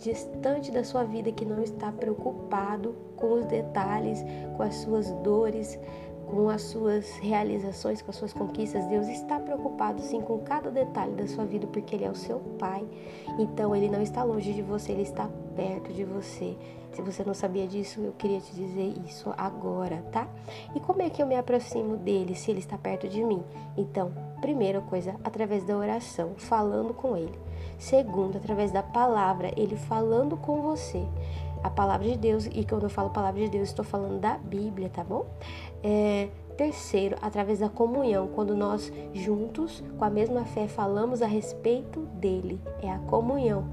distante 0.03 0.73
da 0.73 0.83
sua 0.83 1.05
vida, 1.05 1.31
que 1.31 1.45
não 1.45 1.63
está 1.63 1.93
preocupado 1.93 2.97
com 3.17 3.35
os 3.35 3.45
detalhes, 3.45 4.25
com 4.57 4.65
as 4.65 4.75
suas 4.75 5.13
dores, 5.23 5.79
com 6.33 6.49
as 6.49 6.63
suas 6.63 7.19
realizações, 7.19 8.01
com 8.01 8.11
as 8.11 8.17
suas 8.17 8.33
conquistas. 8.33 8.87
Deus 8.87 9.07
está 9.07 9.39
preocupado 9.39 10.01
sim 10.01 10.23
com 10.23 10.39
cada 10.39 10.71
detalhe 10.71 11.13
da 11.13 11.27
sua 11.27 11.45
vida, 11.45 11.67
porque 11.67 11.95
Ele 11.95 12.07
é 12.07 12.11
o 12.11 12.15
seu 12.15 12.41
Pai. 12.59 12.83
Então 13.39 13.77
Ele 13.77 13.91
não 13.91 14.01
está 14.01 14.25
longe 14.25 14.55
de 14.55 14.63
você, 14.63 14.93
Ele 14.93 15.03
está 15.03 15.29
perto 15.55 15.93
de 15.93 16.05
você. 16.05 16.57
Se 16.93 17.03
você 17.03 17.23
não 17.23 17.35
sabia 17.35 17.67
disso, 17.67 18.01
eu 18.01 18.13
queria 18.13 18.41
te 18.41 18.55
dizer 18.55 18.95
isso 19.07 19.33
agora, 19.37 20.03
tá? 20.11 20.27
E 20.75 20.81
como 20.81 21.03
é 21.03 21.11
que 21.11 21.23
eu 21.23 21.27
me 21.27 21.37
aproximo 21.37 21.97
dele 21.97 22.35
se 22.35 22.51
ele 22.51 22.61
está 22.61 22.77
perto 22.77 23.09
de 23.09 23.25
mim? 23.25 23.43
Então, 23.79 24.13
primeira 24.43 24.81
coisa, 24.83 25.17
através 25.25 25.65
da 25.65 25.75
oração, 25.75 26.33
falando 26.37 26.93
com 26.93 27.17
ele. 27.17 27.39
Segundo, 27.79 28.37
através 28.37 28.71
da 28.71 28.83
palavra, 28.83 29.51
ele 29.57 29.75
falando 29.75 30.37
com 30.37 30.61
você. 30.61 31.03
A 31.63 31.71
palavra 31.71 32.09
de 32.09 32.17
Deus, 32.17 32.47
e 32.47 32.65
quando 32.65 32.85
eu 32.85 32.91
falo 32.91 33.11
palavra 33.11 33.41
de 33.41 33.49
Deus, 33.49 33.69
estou 33.69 33.85
falando 33.85 34.21
da 34.21 34.37
Bíblia, 34.37 34.89
tá 34.89 35.05
bom? 35.05 35.27
É, 35.83 36.29
terceiro, 36.57 37.17
através 37.23 37.61
da 37.61 37.69
comunhão, 37.69 38.29
quando 38.29 38.57
nós 38.57 38.93
juntos, 39.15 39.83
com 39.99 40.05
a 40.05 40.11
mesma 40.11 40.45
fé, 40.45 40.67
falamos 40.67 41.23
a 41.23 41.27
respeito 41.27 42.01
dele. 42.21 42.61
É 42.83 42.91
a 42.91 42.99
comunhão 42.99 43.65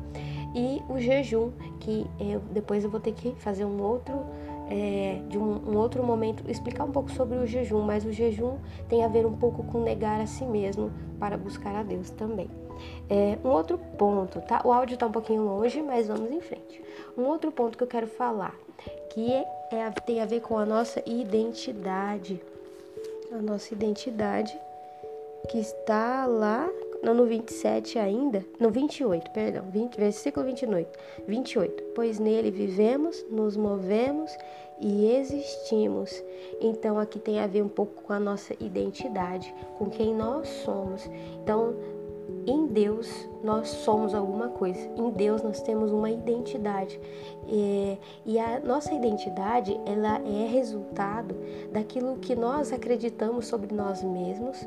e 0.53 0.81
o 0.89 0.97
jejum, 0.99 1.51
que 1.79 2.05
eu, 2.19 2.39
depois 2.51 2.83
eu 2.83 2.89
vou 2.89 2.99
ter 2.99 3.13
que 3.13 3.33
fazer 3.39 3.65
um 3.65 3.81
outro 3.81 4.15
é, 4.69 5.21
de 5.27 5.37
um, 5.37 5.71
um, 5.71 5.77
outro 5.77 6.03
momento 6.03 6.43
explicar 6.49 6.85
um 6.85 6.91
pouco 6.91 7.11
sobre 7.11 7.37
o 7.37 7.45
jejum, 7.45 7.81
mas 7.81 8.05
o 8.05 8.11
jejum 8.11 8.57
tem 8.87 9.03
a 9.03 9.07
ver 9.07 9.25
um 9.25 9.35
pouco 9.35 9.63
com 9.63 9.81
negar 9.81 10.19
a 10.21 10.25
si 10.25 10.45
mesmo 10.45 10.91
para 11.19 11.37
buscar 11.37 11.75
a 11.75 11.83
Deus 11.83 12.09
também. 12.11 12.49
É, 13.09 13.37
um 13.43 13.49
outro 13.49 13.77
ponto, 13.97 14.41
tá? 14.41 14.61
O 14.63 14.71
áudio 14.71 14.93
está 14.95 15.05
um 15.05 15.11
pouquinho 15.11 15.43
longe, 15.43 15.81
mas 15.81 16.07
vamos 16.07 16.31
em 16.31 16.41
frente. 16.41 16.83
Um 17.17 17.25
outro 17.25 17.51
ponto 17.51 17.77
que 17.77 17.83
eu 17.83 17.87
quero 17.87 18.07
falar, 18.07 18.55
que 19.09 19.31
é, 19.31 19.45
é, 19.71 19.91
tem 20.05 20.21
a 20.21 20.25
ver 20.25 20.41
com 20.41 20.57
a 20.57 20.65
nossa 20.65 21.01
identidade. 21.05 22.41
A 23.31 23.41
nossa 23.41 23.73
identidade 23.73 24.57
que 25.49 25.59
está 25.59 26.25
lá 26.25 26.69
não 27.01 27.13
no 27.13 27.25
27 27.25 27.97
ainda, 27.97 28.45
no 28.59 28.69
28, 28.69 29.31
perdão, 29.31 29.65
20, 29.71 29.95
versículo 29.95 30.45
28, 30.45 30.99
28. 31.27 31.83
Pois 31.95 32.19
nele 32.19 32.51
vivemos, 32.51 33.25
nos 33.29 33.55
movemos 33.55 34.35
e 34.79 35.11
existimos. 35.11 36.23
Então 36.59 36.99
aqui 36.99 37.19
tem 37.19 37.39
a 37.39 37.47
ver 37.47 37.61
um 37.61 37.69
pouco 37.69 38.03
com 38.03 38.13
a 38.13 38.19
nossa 38.19 38.53
identidade, 38.59 39.53
com 39.77 39.89
quem 39.89 40.13
nós 40.13 40.47
somos. 40.65 41.09
Então, 41.41 41.73
em 42.45 42.67
Deus 42.67 43.29
nós 43.43 43.69
somos 43.69 44.13
alguma 44.13 44.49
coisa. 44.49 44.79
Em 44.97 45.09
Deus 45.11 45.41
nós 45.41 45.61
temos 45.61 45.91
uma 45.91 46.09
identidade. 46.09 46.99
E, 47.47 47.97
e 48.25 48.39
a 48.39 48.59
nossa 48.59 48.93
identidade 48.93 49.79
ela 49.85 50.21
é 50.25 50.47
resultado 50.47 51.35
daquilo 51.71 52.17
que 52.17 52.35
nós 52.35 52.71
acreditamos 52.73 53.47
sobre 53.47 53.73
nós 53.73 54.03
mesmos 54.03 54.65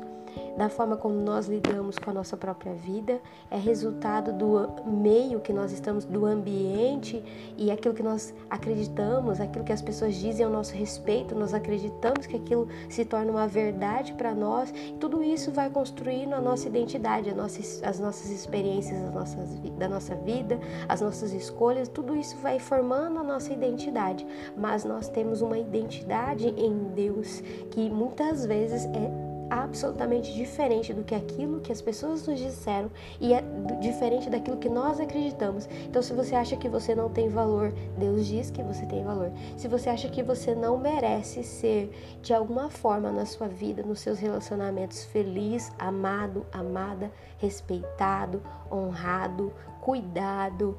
da 0.57 0.69
forma 0.69 0.95
como 0.95 1.15
nós 1.15 1.47
lidamos 1.47 1.97
com 1.97 2.09
a 2.09 2.13
nossa 2.13 2.37
própria 2.37 2.73
vida, 2.73 3.19
é 3.49 3.57
resultado 3.57 4.31
do 4.33 4.69
meio 4.85 5.39
que 5.39 5.51
nós 5.51 5.71
estamos, 5.71 6.05
do 6.05 6.25
ambiente 6.25 7.23
e 7.57 7.71
aquilo 7.71 7.93
que 7.93 8.03
nós 8.03 8.33
acreditamos, 8.49 9.39
aquilo 9.39 9.65
que 9.65 9.73
as 9.73 9.81
pessoas 9.81 10.15
dizem 10.15 10.45
ao 10.45 10.51
nosso 10.51 10.73
respeito, 10.73 11.35
nós 11.35 11.53
acreditamos 11.53 12.25
que 12.25 12.35
aquilo 12.35 12.67
se 12.89 13.03
torna 13.05 13.31
uma 13.31 13.47
verdade 13.47 14.13
para 14.13 14.33
nós. 14.33 14.73
Tudo 14.99 15.23
isso 15.23 15.51
vai 15.51 15.69
construindo 15.69 16.33
a 16.33 16.41
nossa 16.41 16.67
identidade, 16.67 17.29
a 17.29 17.35
nossa, 17.35 17.59
as 17.87 17.99
nossas 17.99 18.29
experiências 18.29 19.03
as 19.03 19.13
nossas, 19.13 19.59
da 19.77 19.87
nossa 19.87 20.15
vida, 20.15 20.59
as 20.87 21.01
nossas 21.01 21.33
escolhas, 21.33 21.87
tudo 21.87 22.15
isso 22.15 22.37
vai 22.37 22.59
formando 22.59 23.19
a 23.19 23.23
nossa 23.23 23.51
identidade. 23.51 24.25
Mas 24.55 24.83
nós 24.83 25.07
temos 25.07 25.41
uma 25.41 25.57
identidade 25.57 26.47
em 26.49 26.89
Deus 26.95 27.41
que 27.71 27.89
muitas 27.89 28.45
vezes 28.45 28.85
é 28.85 29.22
absolutamente 29.53 30.33
diferente 30.33 30.93
do 30.93 31.03
que 31.03 31.13
aquilo 31.13 31.59
que 31.59 31.71
as 31.71 31.79
pessoas 31.79 32.25
nos 32.25 32.39
disseram 32.39 32.89
e 33.21 33.33
é 33.33 33.43
diferente 33.79 34.27
daquilo 34.27 34.57
que 34.57 34.67
nós 34.67 34.99
acreditamos. 34.99 35.69
Então, 35.85 36.01
se 36.01 36.11
você 36.11 36.35
acha 36.35 36.57
que 36.57 36.67
você 36.67 36.95
não 36.95 37.09
tem 37.09 37.29
valor, 37.29 37.71
Deus 37.97 38.25
diz 38.25 38.49
que 38.49 38.63
você 38.63 38.83
tem 38.87 39.03
valor. 39.03 39.31
Se 39.55 39.67
você 39.67 39.89
acha 39.89 40.09
que 40.09 40.23
você 40.23 40.55
não 40.55 40.77
merece 40.77 41.43
ser 41.43 41.91
de 42.21 42.33
alguma 42.33 42.69
forma 42.69 43.11
na 43.11 43.27
sua 43.27 43.47
vida, 43.47 43.83
nos 43.83 43.99
seus 43.99 44.17
relacionamentos 44.17 45.03
feliz, 45.05 45.71
amado, 45.77 46.45
amada, 46.51 47.11
respeitado, 47.37 48.41
honrado, 48.71 49.53
cuidado, 49.79 50.75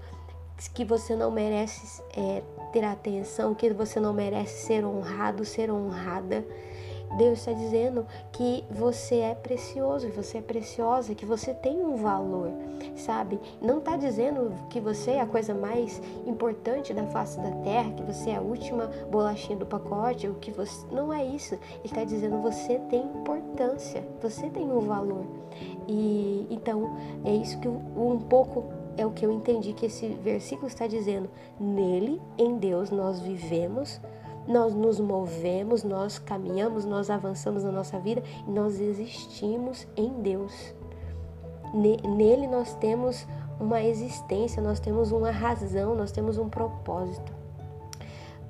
que 0.73 0.85
você 0.85 1.15
não 1.15 1.31
merece 1.31 2.03
é, 2.17 2.43
ter 2.73 2.85
atenção, 2.85 3.55
que 3.55 3.73
você 3.73 4.01
não 4.01 4.13
merece 4.13 4.67
ser 4.67 4.85
honrado, 4.85 5.45
ser 5.45 5.71
honrada 5.71 6.45
Deus 7.17 7.39
está 7.39 7.53
dizendo 7.53 8.07
que 8.33 8.65
você 8.71 9.17
é 9.21 9.35
precioso, 9.35 10.09
que 10.09 10.17
você 10.17 10.39
é 10.39 10.43
preciosa, 10.43 11.15
que 11.15 11.25
você 11.25 11.55
tem 11.55 11.85
um 11.85 11.97
valor, 11.97 12.51
sabe? 12.97 13.39
Não 13.63 13.79
está 13.79 13.97
dizendo 13.97 14.53
que 14.69 14.81
você 14.81 15.13
é 15.13 15.21
a 15.21 15.27
coisa 15.27 15.55
mais 15.55 16.03
importante 16.27 16.93
da 16.93 17.07
face 17.07 17.39
da 17.41 17.51
terra, 17.63 17.93
que 17.93 18.03
você 18.03 18.31
é 18.31 18.37
a 18.37 18.41
última 18.41 18.91
bolachinha 19.11 19.57
do 19.57 19.67
pacote, 19.67 20.27
ou 20.27 20.35
que 20.35 20.51
você. 20.51 20.87
Não 20.91 21.13
é 21.13 21.25
isso. 21.25 21.55
Ele 21.55 21.85
está 21.85 22.05
dizendo 22.05 22.43
você 22.43 22.79
tem 22.91 23.05
importância, 23.05 24.05
você 24.21 24.51
tem 24.51 24.71
um 24.71 24.81
valor. 24.81 25.25
E 25.87 26.47
então 26.51 26.97
é 27.25 27.35
isso 27.35 27.59
que 27.61 27.69
um 27.69 28.19
pouco 28.29 28.65
é 28.97 29.05
o 29.05 29.11
que 29.11 29.25
eu 29.25 29.33
entendi 29.33 29.73
que 29.73 29.87
esse 29.87 30.09
versículo 30.09 30.67
está 30.69 30.87
dizendo. 30.87 31.29
Nele, 31.59 32.21
em 32.39 32.57
Deus, 32.57 32.91
nós 32.91 33.21
vivemos 33.21 34.01
nós 34.47 34.75
nos 34.75 35.01
movemos, 35.01 35.83
nós 35.83 36.19
caminhamos, 36.19 36.85
nós 36.85 37.11
avançamos 37.11 37.65
na 37.65 37.73
nossa 37.73 37.99
vida 37.99 38.23
e 38.47 38.51
nós 38.51 38.81
existimos 38.81 39.87
em 39.97 40.13
Deus. 40.21 40.75
Nele 41.73 42.47
nós 42.47 42.75
temos 42.75 43.27
uma 43.59 43.83
existência, 43.83 44.63
nós 44.63 44.79
temos 44.79 45.13
uma 45.13 45.31
razão, 45.31 45.95
nós 45.95 46.13
temos 46.13 46.39
um 46.39 46.49
propósito. 46.49 47.33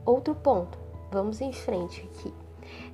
Outro 0.05 0.35
ponto, 0.35 0.79
vamos 1.11 1.41
em 1.41 1.53
frente 1.53 2.09
aqui. 2.13 2.35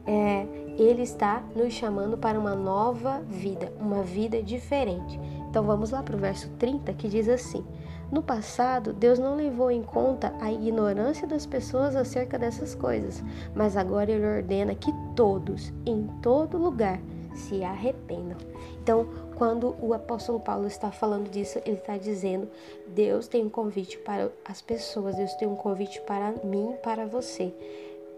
É, 0.06 0.46
ele 0.78 1.02
está 1.02 1.42
nos 1.54 1.72
chamando 1.72 2.16
para 2.16 2.38
uma 2.38 2.54
nova 2.54 3.20
vida, 3.20 3.72
uma 3.80 4.02
vida 4.02 4.42
diferente. 4.42 5.18
Então 5.48 5.64
vamos 5.64 5.90
lá 5.90 6.02
para 6.02 6.16
o 6.16 6.18
verso 6.18 6.48
30 6.58 6.92
que 6.94 7.08
diz 7.08 7.28
assim: 7.28 7.64
no 8.10 8.22
passado, 8.22 8.92
Deus 8.92 9.18
não 9.18 9.36
levou 9.36 9.70
em 9.70 9.82
conta 9.82 10.34
a 10.40 10.52
ignorância 10.52 11.26
das 11.26 11.46
pessoas 11.46 11.94
acerca 11.94 12.38
dessas 12.38 12.74
coisas, 12.74 13.22
mas 13.54 13.76
agora 13.76 14.10
Ele 14.10 14.26
ordena 14.26 14.74
que 14.74 14.92
todos, 15.14 15.72
em 15.86 16.08
todo 16.20 16.58
lugar, 16.58 17.00
se 17.34 17.62
arrependam. 17.62 18.36
Então, 18.82 19.06
quando 19.36 19.76
o 19.80 19.94
apóstolo 19.94 20.40
Paulo 20.40 20.66
está 20.66 20.90
falando 20.90 21.30
disso, 21.30 21.60
ele 21.64 21.76
está 21.76 21.96
dizendo: 21.96 22.48
Deus 22.88 23.28
tem 23.28 23.44
um 23.44 23.48
convite 23.48 23.96
para 23.98 24.30
as 24.44 24.60
pessoas, 24.60 25.14
Deus 25.14 25.32
tem 25.34 25.46
um 25.46 25.54
convite 25.54 26.00
para 26.00 26.34
mim, 26.44 26.74
para 26.82 27.06
você 27.06 27.54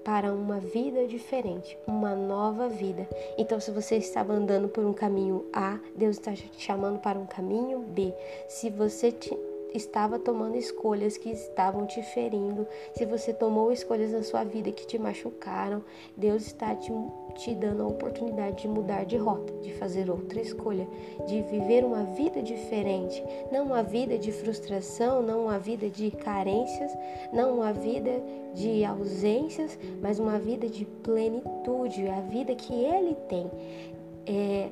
para 0.05 0.33
uma 0.33 0.59
vida 0.59 1.07
diferente, 1.07 1.79
uma 1.87 2.15
nova 2.15 2.69
vida. 2.69 3.09
Então, 3.39 3.61
se 3.61 3.71
você 3.71 3.97
estava 3.97 4.33
andando 4.33 4.69
por 4.69 4.85
um 4.85 4.93
caminho 4.93 5.47
A, 5.53 5.79
Deus 5.95 6.17
está 6.17 6.33
te 6.33 6.51
chamando 6.59 6.99
para 6.99 7.19
um 7.19 7.27
caminho 7.27 7.79
B. 7.79 8.13
Se 8.49 8.69
você 8.69 9.13
estava 9.75 10.19
tomando 10.19 10.57
escolhas 10.57 11.17
que 11.17 11.31
estavam 11.31 11.87
te 11.87 12.03
ferindo, 12.03 12.67
se 12.95 13.05
você 13.05 13.33
tomou 13.33 13.73
escolhas 13.73 14.13
na 14.13 14.23
sua 14.23 14.45
vida 14.45 14.71
que 14.73 14.87
te 14.87 14.99
machucaram, 14.99 15.83
Deus 16.17 16.47
está 16.47 16.75
te, 16.75 16.93
te 17.35 17.55
dando 17.55 17.83
a 17.83 17.87
oportunidade 17.87 18.63
de 18.63 18.69
mudar 18.69 19.05
de 19.05 19.17
rota, 19.17 19.53
de 19.63 19.73
fazer 19.75 20.11
outra 20.11 20.41
escolha, 20.41 20.87
de 21.27 21.43
viver 21.43 21.85
uma 21.85 22.05
vida 22.05 22.43
diferente, 22.43 23.23
não 23.51 23.67
uma 23.67 23.83
vida 23.83 24.19
de 24.19 24.33
frustração, 24.33 25.23
não 25.23 25.45
uma 25.47 25.59
vida 25.59 25.89
de 25.89 26.11
carências, 26.11 26.93
não 27.33 27.57
uma 27.57 27.73
vida 27.73 28.23
de 28.55 28.85
ausências, 28.85 29.79
mas 30.01 30.19
uma 30.19 30.39
vida 30.39 30.69
de 30.69 30.85
plenitude, 30.85 32.09
a 32.09 32.21
vida 32.21 32.55
que 32.55 32.73
Ele 32.73 33.15
tem. 33.29 33.51
É, 34.27 34.69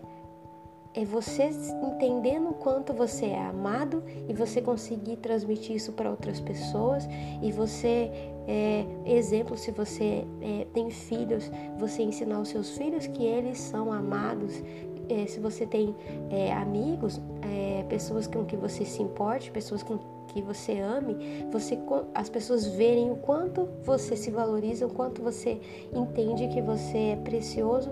é 0.93 1.05
você 1.05 1.51
entendendo 1.83 2.51
o 2.51 2.55
quanto 2.55 2.93
você 2.93 3.27
é 3.27 3.47
amado 3.47 4.03
e 4.29 4.35
você 4.35 4.61
conseguir 4.61 5.17
transmitir 5.17 5.77
isso 5.77 5.93
para 5.93 6.11
outras 6.11 6.41
pessoas. 6.41 7.09
E 7.41 7.53
você 7.53 8.11
é, 8.49 8.85
exemplo 9.07 9.57
se 9.57 9.71
você 9.71 10.25
é, 10.41 10.67
tem 10.73 10.91
filhos 10.91 11.51
você 11.79 12.03
ensinar 12.03 12.41
os 12.41 12.49
seus 12.49 12.77
filhos 12.77 13.07
que 13.07 13.25
eles 13.25 13.59
são 13.59 13.93
amados. 13.93 14.63
É, 15.09 15.27
se 15.27 15.39
você 15.39 15.67
tem 15.67 15.95
é, 16.31 16.53
amigos 16.53 17.21
é, 17.43 17.85
pessoas 17.89 18.27
com 18.27 18.45
que 18.45 18.57
você 18.57 18.85
se 18.85 19.03
importe 19.03 19.51
pessoas 19.51 19.83
com 19.83 19.99
que 20.29 20.41
você 20.41 20.79
ame, 20.79 21.45
você 21.51 21.77
as 22.15 22.29
pessoas 22.29 22.65
verem 22.67 23.11
o 23.11 23.17
quanto 23.17 23.69
você 23.83 24.17
se 24.17 24.31
valoriza, 24.31 24.87
o 24.87 24.91
quanto 24.91 25.21
você 25.23 25.61
entende 25.93 26.47
que 26.49 26.63
você 26.63 26.99
é 26.99 27.17
precioso 27.17 27.91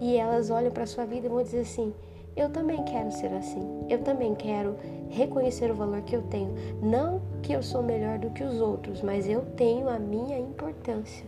e 0.00 0.16
elas 0.16 0.50
olham 0.50 0.70
para 0.70 0.86
sua 0.86 1.04
vida 1.04 1.26
e 1.26 1.28
vão 1.28 1.42
dizer 1.42 1.60
assim: 1.60 1.92
eu 2.34 2.48
também 2.50 2.82
quero 2.84 3.10
ser 3.12 3.32
assim. 3.34 3.60
Eu 3.88 4.02
também 4.02 4.34
quero 4.34 4.76
reconhecer 5.10 5.70
o 5.70 5.74
valor 5.74 6.00
que 6.02 6.16
eu 6.16 6.22
tenho. 6.22 6.54
Não 6.82 7.20
que 7.42 7.52
eu 7.52 7.62
sou 7.62 7.82
melhor 7.82 8.18
do 8.18 8.30
que 8.30 8.42
os 8.42 8.60
outros, 8.60 9.02
mas 9.02 9.28
eu 9.28 9.42
tenho 9.56 9.88
a 9.88 9.98
minha 9.98 10.38
importância 10.38 11.26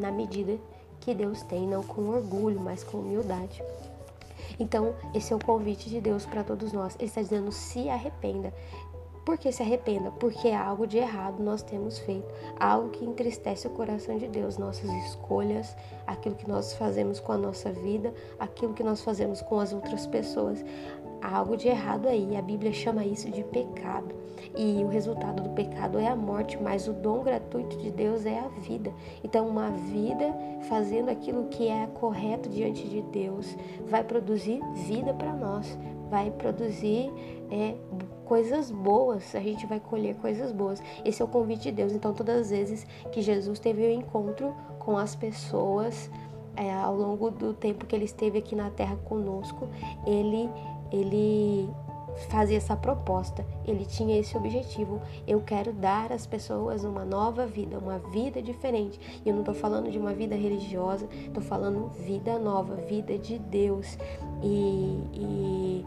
na 0.00 0.10
medida 0.10 0.58
que 1.00 1.14
Deus 1.14 1.42
tem, 1.42 1.66
não 1.66 1.82
com 1.82 2.08
orgulho, 2.08 2.60
mas 2.60 2.82
com 2.82 2.98
humildade. 2.98 3.62
Então, 4.58 4.94
esse 5.14 5.32
é 5.32 5.36
o 5.36 5.38
convite 5.38 5.88
de 5.88 6.00
Deus 6.00 6.26
para 6.26 6.42
todos 6.42 6.72
nós. 6.72 6.96
Ele 6.96 7.04
está 7.04 7.22
dizendo: 7.22 7.52
se 7.52 7.88
arrependa. 7.88 8.52
Por 9.28 9.36
que 9.36 9.52
se 9.52 9.62
arrependa? 9.62 10.10
Porque 10.10 10.48
algo 10.48 10.86
de 10.86 10.96
errado 10.96 11.42
nós 11.42 11.62
temos 11.62 11.98
feito, 11.98 12.26
algo 12.58 12.88
que 12.88 13.04
entristece 13.04 13.66
o 13.66 13.70
coração 13.70 14.16
de 14.16 14.26
Deus, 14.26 14.56
nossas 14.56 14.90
escolhas, 15.04 15.76
aquilo 16.06 16.34
que 16.34 16.48
nós 16.48 16.72
fazemos 16.72 17.20
com 17.20 17.32
a 17.32 17.36
nossa 17.36 17.70
vida, 17.70 18.14
aquilo 18.38 18.72
que 18.72 18.82
nós 18.82 19.02
fazemos 19.02 19.42
com 19.42 19.60
as 19.60 19.70
outras 19.70 20.06
pessoas. 20.06 20.64
Há 21.20 21.36
algo 21.36 21.58
de 21.58 21.68
errado 21.68 22.08
aí. 22.08 22.38
A 22.38 22.40
Bíblia 22.40 22.72
chama 22.72 23.04
isso 23.04 23.30
de 23.30 23.44
pecado. 23.44 24.14
E 24.56 24.82
o 24.82 24.88
resultado 24.88 25.42
do 25.42 25.50
pecado 25.50 25.98
é 25.98 26.06
a 26.06 26.16
morte, 26.16 26.56
mas 26.56 26.88
o 26.88 26.94
dom 26.94 27.22
gratuito 27.22 27.76
de 27.76 27.90
Deus 27.90 28.24
é 28.24 28.38
a 28.38 28.48
vida. 28.48 28.94
Então, 29.22 29.46
uma 29.46 29.70
vida 29.70 30.34
fazendo 30.70 31.10
aquilo 31.10 31.48
que 31.48 31.68
é 31.68 31.86
correto 32.00 32.48
diante 32.48 32.88
de 32.88 33.02
Deus 33.02 33.54
vai 33.88 34.02
produzir 34.02 34.62
vida 34.86 35.12
para 35.12 35.34
nós, 35.34 35.78
vai 36.08 36.30
produzir 36.30 37.12
é, 37.50 37.74
coisas 38.28 38.70
boas, 38.70 39.34
a 39.34 39.40
gente 39.40 39.66
vai 39.66 39.80
colher 39.80 40.14
coisas 40.16 40.52
boas. 40.52 40.82
Esse 41.04 41.22
é 41.22 41.24
o 41.24 41.28
convite 41.28 41.62
de 41.62 41.72
Deus. 41.72 41.92
Então, 41.92 42.12
todas 42.12 42.42
as 42.42 42.50
vezes 42.50 42.86
que 43.10 43.22
Jesus 43.22 43.58
teve 43.58 43.82
o 43.82 43.88
um 43.88 44.00
encontro 44.00 44.54
com 44.78 44.98
as 44.98 45.16
pessoas, 45.16 46.10
é, 46.54 46.70
ao 46.70 46.94
longo 46.94 47.30
do 47.30 47.54
tempo 47.54 47.86
que 47.86 47.96
ele 47.96 48.04
esteve 48.04 48.38
aqui 48.38 48.54
na 48.54 48.70
terra 48.70 48.96
conosco, 48.96 49.66
ele, 50.06 50.50
ele 50.92 51.70
fazia 52.28 52.58
essa 52.58 52.76
proposta, 52.76 53.46
ele 53.64 53.86
tinha 53.86 54.18
esse 54.18 54.36
objetivo. 54.36 55.00
Eu 55.26 55.40
quero 55.40 55.72
dar 55.72 56.12
às 56.12 56.26
pessoas 56.26 56.84
uma 56.84 57.06
nova 57.06 57.46
vida, 57.46 57.78
uma 57.78 57.98
vida 57.98 58.42
diferente. 58.42 59.00
E 59.24 59.28
eu 59.28 59.32
não 59.32 59.40
estou 59.40 59.54
falando 59.54 59.90
de 59.90 59.98
uma 59.98 60.12
vida 60.12 60.36
religiosa, 60.36 61.08
estou 61.26 61.42
falando 61.42 61.88
vida 62.00 62.38
nova, 62.38 62.74
vida 62.74 63.16
de 63.16 63.38
Deus. 63.38 63.96
E, 64.42 65.00
e 65.14 65.86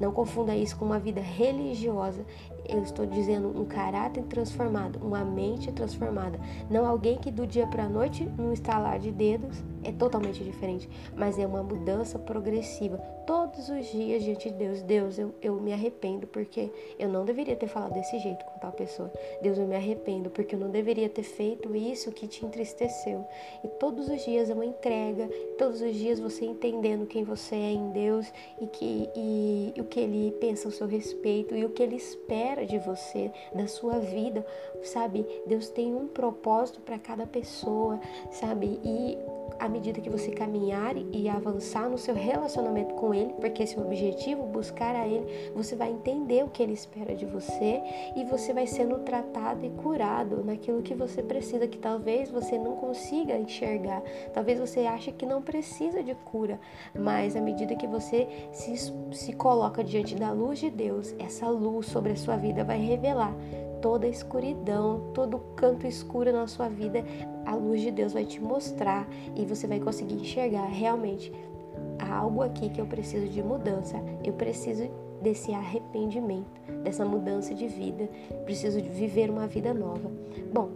não 0.00 0.12
confunda 0.12 0.56
isso 0.56 0.76
com 0.76 0.84
uma 0.84 0.98
vida 0.98 1.20
religiosa. 1.20 2.24
Eu 2.68 2.82
estou 2.82 3.04
dizendo 3.06 3.48
um 3.48 3.64
caráter 3.64 4.22
transformado, 4.24 4.98
uma 5.02 5.24
mente 5.24 5.70
transformada. 5.72 6.38
Não 6.70 6.86
alguém 6.86 7.18
que 7.18 7.30
do 7.30 7.46
dia 7.46 7.66
para 7.66 7.84
a 7.84 7.88
noite, 7.88 8.24
num 8.38 8.52
estalar 8.52 8.98
de 8.98 9.10
dedos, 9.10 9.62
é 9.82 9.92
totalmente 9.92 10.42
diferente, 10.42 10.88
mas 11.14 11.38
é 11.38 11.46
uma 11.46 11.62
mudança 11.62 12.18
progressiva. 12.18 12.96
Todos 13.26 13.68
os 13.68 13.86
dias 13.86 14.22
diante 14.22 14.50
de 14.50 14.56
Deus, 14.56 14.82
Deus, 14.82 15.18
eu, 15.18 15.34
eu 15.40 15.54
me 15.60 15.72
arrependo 15.72 16.26
porque 16.26 16.70
eu 16.98 17.08
não 17.08 17.24
deveria 17.24 17.56
ter 17.56 17.66
falado 17.66 17.92
desse 17.92 18.18
jeito 18.18 18.44
com 18.44 18.58
tal 18.58 18.72
pessoa. 18.72 19.12
Deus, 19.42 19.58
eu 19.58 19.66
me 19.66 19.76
arrependo 19.76 20.30
porque 20.30 20.54
eu 20.54 20.58
não 20.58 20.70
deveria 20.70 21.08
ter 21.08 21.22
feito 21.22 21.74
isso 21.74 22.12
que 22.12 22.26
te 22.26 22.44
entristeceu. 22.44 23.24
E 23.62 23.68
todos 23.68 24.08
os 24.08 24.24
dias 24.24 24.50
é 24.50 24.54
uma 24.54 24.64
entrega, 24.64 25.28
todos 25.58 25.80
os 25.80 25.94
dias 25.94 26.18
você 26.18 26.44
entendendo 26.44 27.06
quem 27.06 27.24
você 27.24 27.54
é 27.54 27.72
em 27.72 27.90
Deus 27.90 28.30
e, 28.60 28.66
que, 28.66 29.08
e, 29.14 29.72
e 29.76 29.80
o 29.80 29.84
que 29.84 30.00
Ele 30.00 30.32
pensa 30.40 30.68
ao 30.68 30.72
seu 30.72 30.86
respeito 30.86 31.54
e 31.54 31.64
o 31.64 31.70
que 31.70 31.82
Ele 31.82 31.96
espera 31.96 32.53
de 32.62 32.78
você, 32.78 33.30
da 33.54 33.66
sua 33.66 33.98
vida, 33.98 34.44
sabe? 34.82 35.26
Deus 35.46 35.68
tem 35.68 35.94
um 35.94 36.06
propósito 36.06 36.80
para 36.80 36.98
cada 36.98 37.26
pessoa, 37.26 37.98
sabe? 38.30 38.78
E 38.84 39.18
à 39.58 39.68
medida 39.68 40.00
que 40.00 40.10
você 40.10 40.30
caminhar 40.30 40.94
e 40.96 41.28
avançar 41.28 41.88
no 41.88 41.98
seu 41.98 42.14
relacionamento 42.14 42.94
com 42.94 43.14
Ele, 43.14 43.32
porque 43.34 43.62
esse 43.62 43.76
é 43.76 43.80
o 43.80 43.84
objetivo, 43.84 44.44
buscar 44.44 44.94
a 44.94 45.06
Ele, 45.06 45.50
você 45.54 45.74
vai 45.74 45.90
entender 45.90 46.44
o 46.44 46.48
que 46.48 46.62
Ele 46.62 46.72
espera 46.72 47.14
de 47.14 47.24
você 47.24 47.82
e 48.16 48.24
você 48.24 48.52
vai 48.52 48.66
sendo 48.66 48.98
tratado 49.00 49.64
e 49.64 49.70
curado 49.70 50.44
naquilo 50.44 50.82
que 50.82 50.94
você 50.94 51.22
precisa, 51.22 51.66
que 51.66 51.78
talvez 51.78 52.30
você 52.30 52.58
não 52.58 52.76
consiga 52.76 53.36
enxergar, 53.36 54.02
talvez 54.32 54.58
você 54.58 54.80
ache 54.80 55.12
que 55.12 55.26
não 55.26 55.42
precisa 55.42 56.02
de 56.02 56.14
cura, 56.14 56.58
mas 56.94 57.36
à 57.36 57.40
medida 57.40 57.76
que 57.76 57.86
você 57.86 58.26
se, 58.52 58.92
se 59.12 59.32
coloca 59.32 59.82
diante 59.82 60.14
da 60.14 60.32
luz 60.32 60.58
de 60.58 60.70
Deus, 60.70 61.14
essa 61.18 61.48
luz 61.48 61.86
sobre 61.86 62.12
a 62.12 62.16
sua 62.16 62.36
vida 62.36 62.64
vai 62.64 62.78
revelar 62.78 63.34
toda 63.84 64.06
a 64.06 64.08
escuridão, 64.08 65.10
todo 65.12 65.38
canto 65.56 65.86
escuro 65.86 66.32
na 66.32 66.46
sua 66.46 66.70
vida, 66.70 67.04
a 67.44 67.54
luz 67.54 67.82
de 67.82 67.90
Deus 67.90 68.14
vai 68.14 68.24
te 68.24 68.40
mostrar 68.40 69.06
e 69.36 69.44
você 69.44 69.66
vai 69.66 69.78
conseguir 69.78 70.14
enxergar 70.14 70.64
realmente 70.68 71.30
há 71.98 72.16
algo 72.16 72.40
aqui 72.40 72.70
que 72.70 72.80
eu 72.80 72.86
preciso 72.86 73.28
de 73.28 73.42
mudança, 73.42 74.02
eu 74.24 74.32
preciso 74.32 74.88
desse 75.20 75.52
arrependimento, 75.52 76.62
dessa 76.82 77.04
mudança 77.04 77.54
de 77.54 77.68
vida, 77.68 78.08
preciso 78.46 78.80
de 78.80 78.88
viver 78.88 79.28
uma 79.28 79.46
vida 79.46 79.74
nova. 79.74 80.10
Bom, 80.50 80.70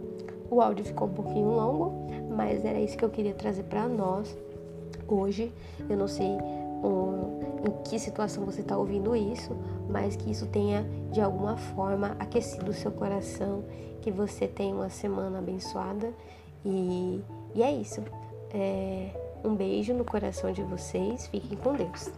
o 0.51 0.61
áudio 0.61 0.85
ficou 0.85 1.07
um 1.07 1.13
pouquinho 1.13 1.49
longo, 1.49 1.91
mas 2.29 2.63
era 2.63 2.79
isso 2.79 2.95
que 2.95 3.03
eu 3.03 3.09
queria 3.09 3.33
trazer 3.33 3.63
para 3.63 3.87
nós 3.87 4.37
hoje. 5.07 5.51
Eu 5.89 5.97
não 5.97 6.07
sei 6.07 6.37
um, 6.83 7.39
em 7.67 7.83
que 7.83 7.99
situação 7.99 8.45
você 8.45 8.61
está 8.61 8.77
ouvindo 8.77 9.15
isso, 9.15 9.55
mas 9.89 10.15
que 10.15 10.31
isso 10.31 10.45
tenha 10.47 10.85
de 11.11 11.21
alguma 11.21 11.57
forma 11.57 12.15
aquecido 12.19 12.71
o 12.71 12.73
seu 12.73 12.91
coração, 12.91 13.63
que 14.01 14.11
você 14.11 14.47
tenha 14.47 14.73
uma 14.73 14.89
semana 14.89 15.39
abençoada 15.39 16.13
e, 16.65 17.21
e 17.55 17.63
é 17.63 17.71
isso. 17.71 18.03
É, 18.53 19.09
um 19.43 19.55
beijo 19.55 19.93
no 19.93 20.03
coração 20.03 20.51
de 20.51 20.63
vocês, 20.63 21.27
fiquem 21.27 21.57
com 21.57 21.73
Deus. 21.73 22.11